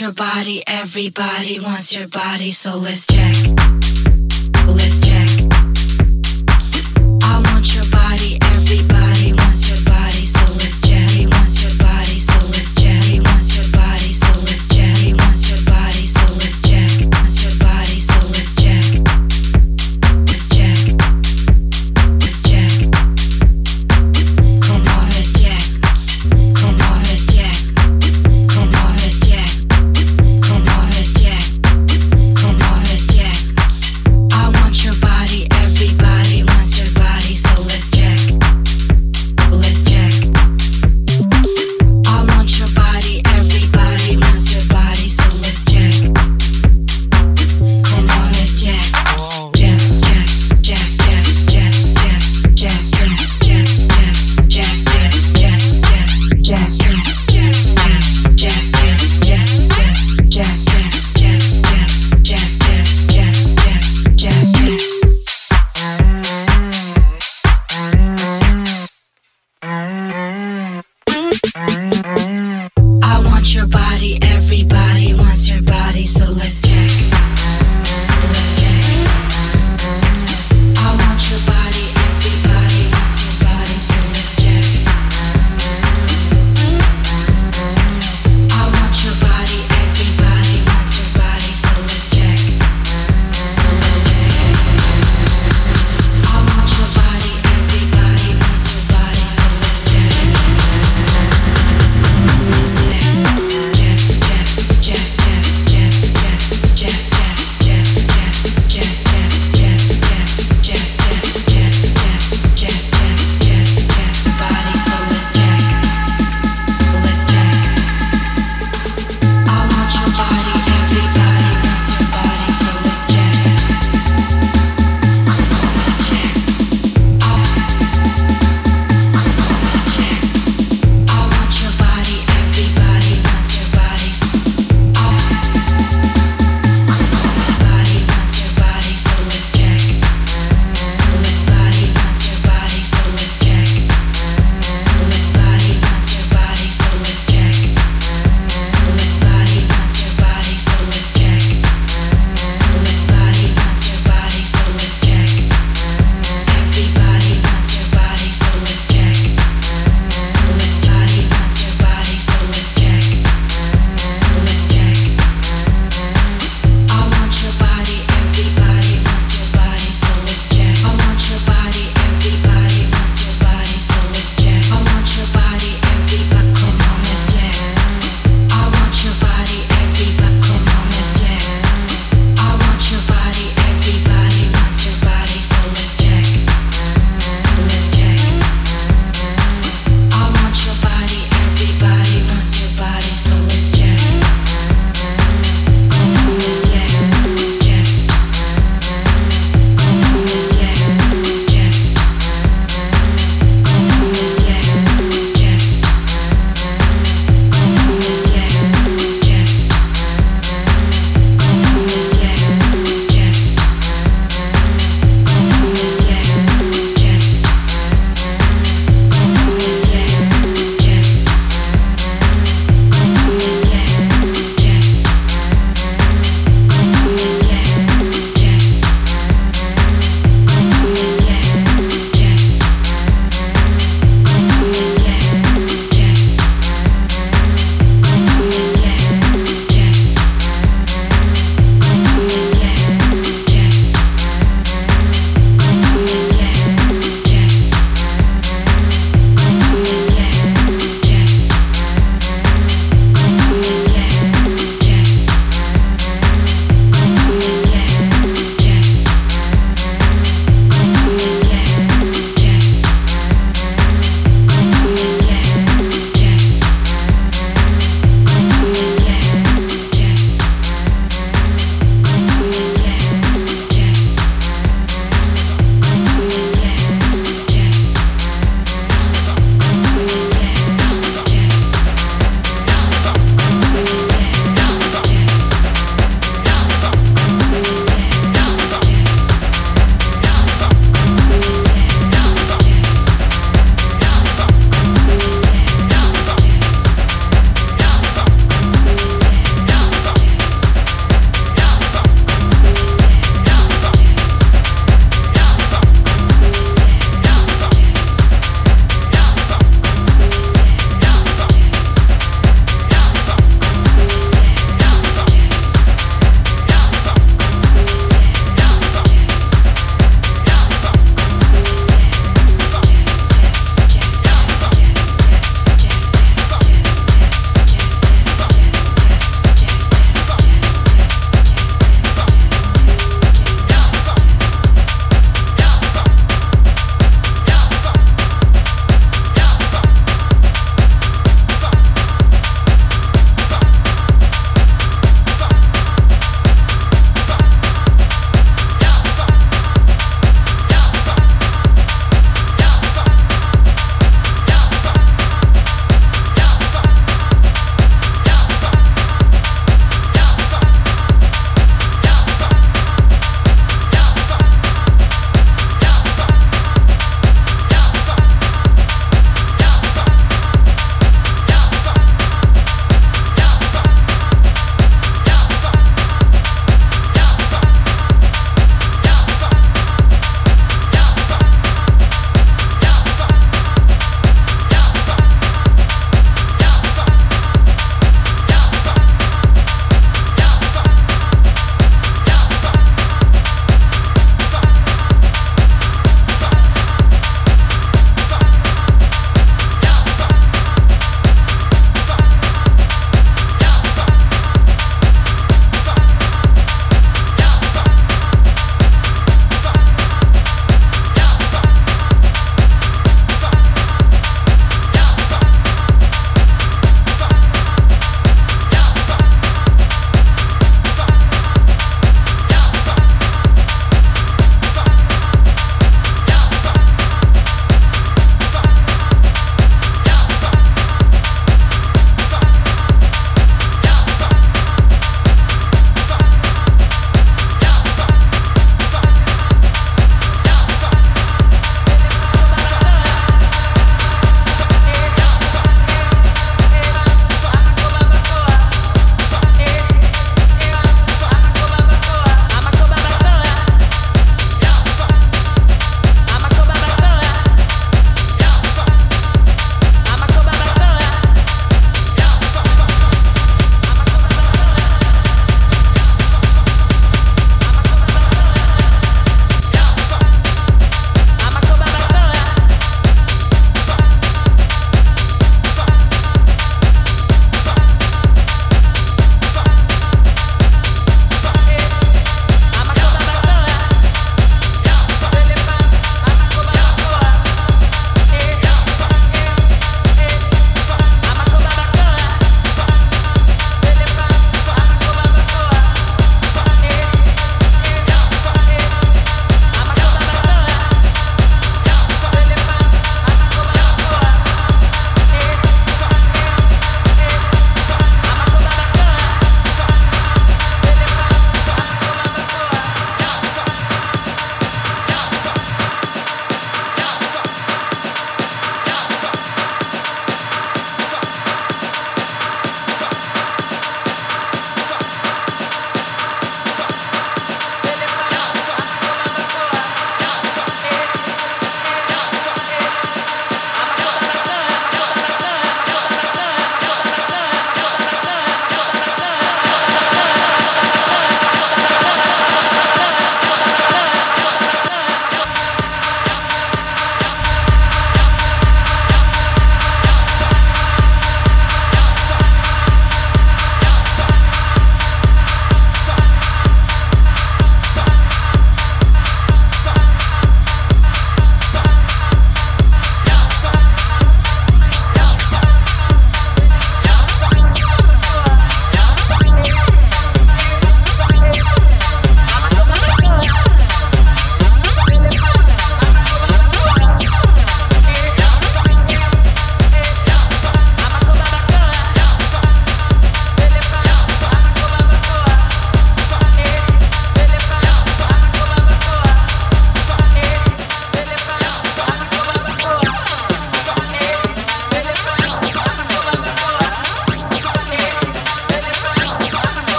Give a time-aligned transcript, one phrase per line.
[0.00, 3.59] your body, everybody wants your body, so let's check.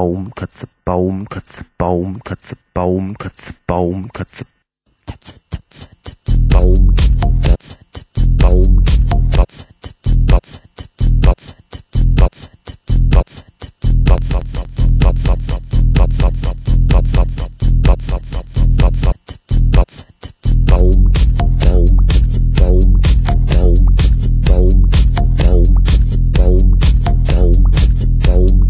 [0.00, 4.46] Baum, Katze, Baum, Katze, Baum, Katze, Baum, Katze, Baum, Katze.
[5.06, 6.94] Katze, Katze, Katze, Baum,
[7.42, 8.82] Katze, Katze, Baum,
[9.30, 11.54] Katze, Katze, Katze, Katze, Katze,
[12.16, 12.48] Katze,
[20.64, 21.10] Baum,
[21.60, 22.96] Baum, Katze, Baum,
[23.44, 24.88] Baum, Katze, Baum,
[25.36, 26.78] Baum, Katze, Baum,
[27.26, 28.69] Baum, Katze, Baum,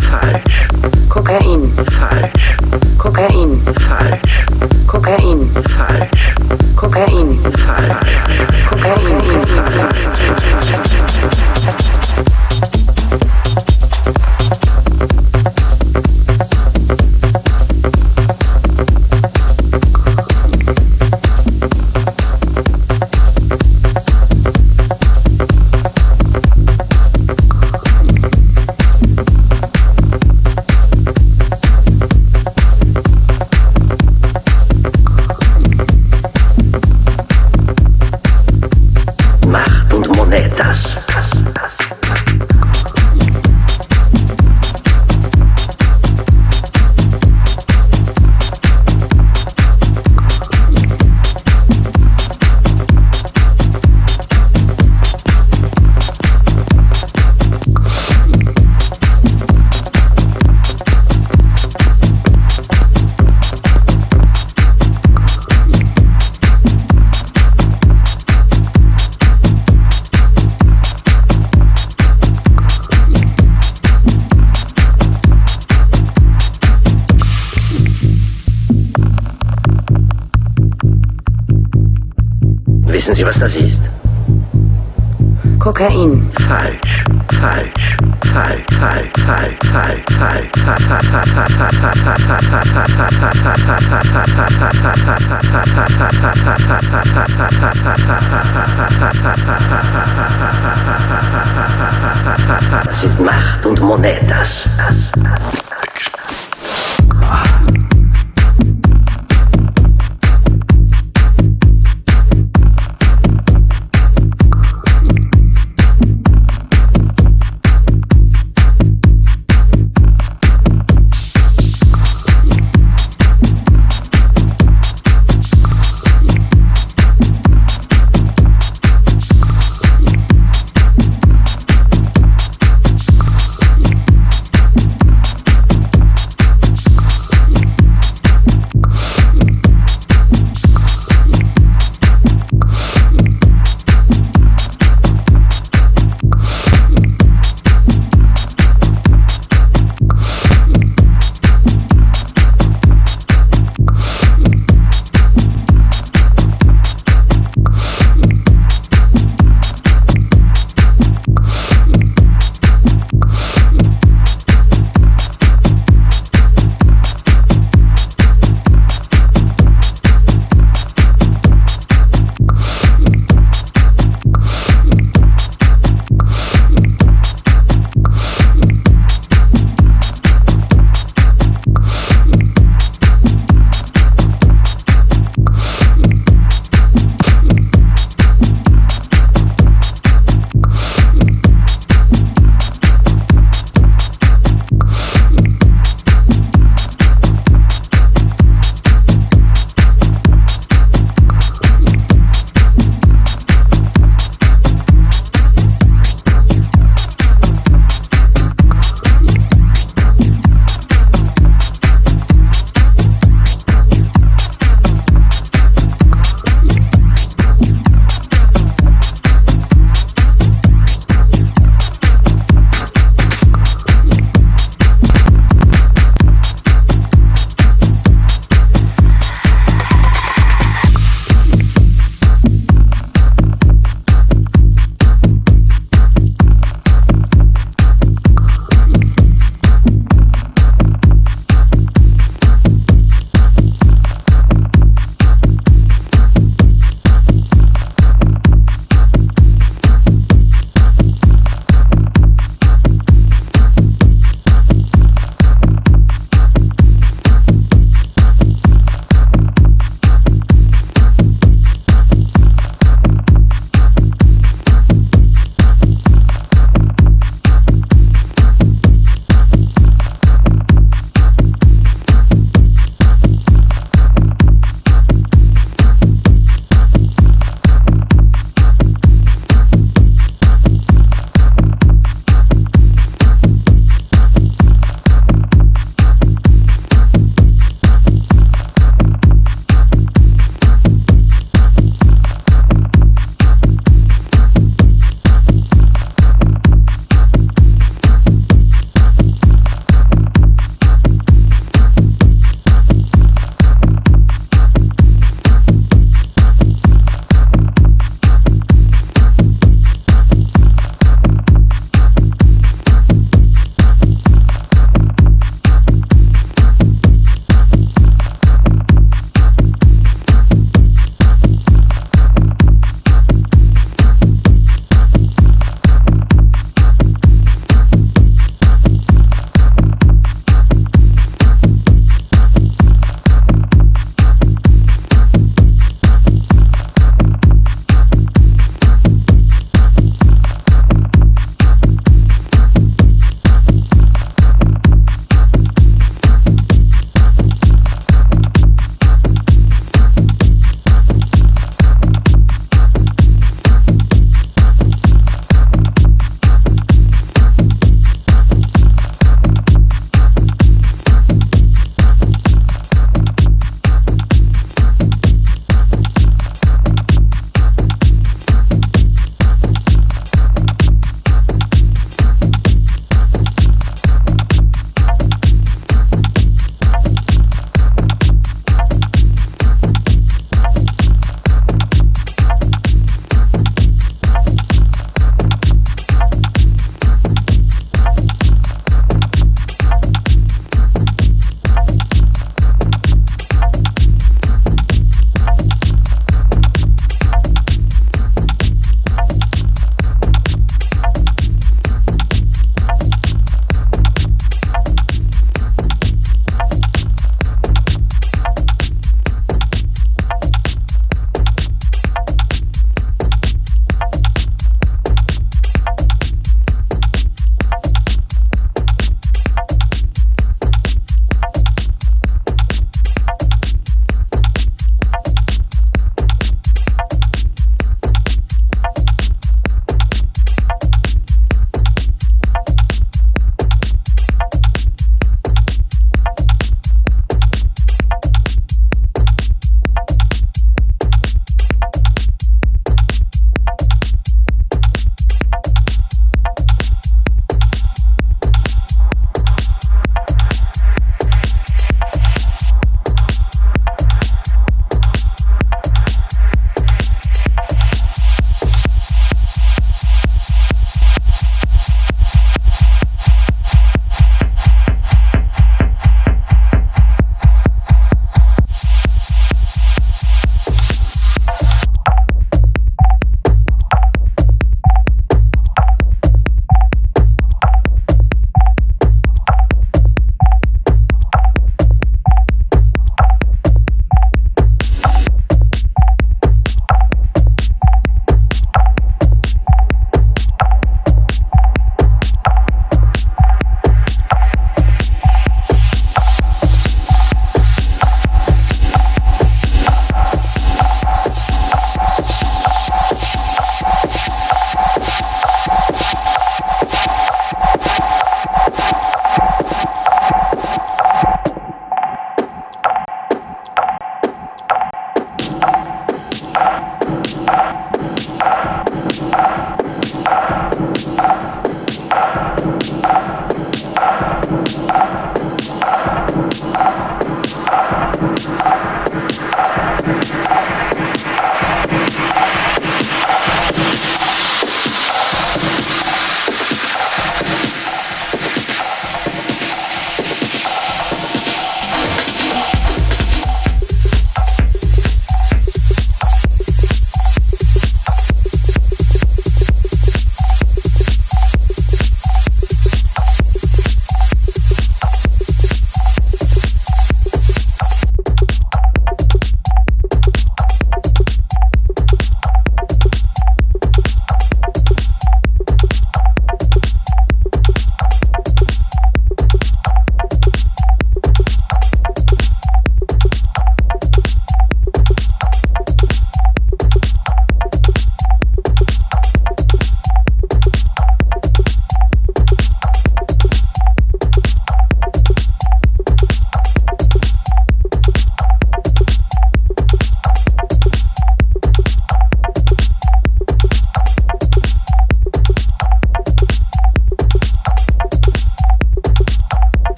[0.00, 0.41] 嗨